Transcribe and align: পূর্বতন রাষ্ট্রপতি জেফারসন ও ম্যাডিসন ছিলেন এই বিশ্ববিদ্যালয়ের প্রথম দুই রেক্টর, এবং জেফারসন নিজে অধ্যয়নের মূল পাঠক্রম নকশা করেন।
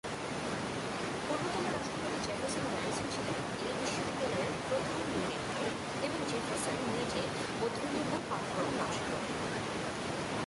পূর্বতন 1.25 1.65
রাষ্ট্রপতি 1.73 2.19
জেফারসন 2.25 2.63
ও 2.67 2.69
ম্যাডিসন 2.73 3.07
ছিলেন 3.13 3.37
এই 3.67 3.73
বিশ্ববিদ্যালয়ের 3.79 4.51
প্রথম 4.67 4.97
দুই 5.07 5.23
রেক্টর, 5.31 5.69
এবং 6.05 6.19
জেফারসন 6.29 6.77
নিজে 6.95 7.21
অধ্যয়নের 7.63 8.05
মূল 8.09 8.21
পাঠক্রম 8.29 8.69
নকশা 8.79 9.03
করেন। 9.09 9.35